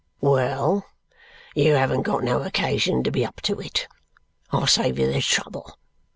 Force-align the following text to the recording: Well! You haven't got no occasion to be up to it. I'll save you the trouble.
Well! 0.19 0.87
You 1.53 1.73
haven't 1.75 2.01
got 2.01 2.23
no 2.23 2.41
occasion 2.41 3.03
to 3.03 3.11
be 3.11 3.23
up 3.23 3.39
to 3.41 3.59
it. 3.61 3.87
I'll 4.49 4.65
save 4.65 4.97
you 4.97 5.13
the 5.13 5.21
trouble. 5.21 5.77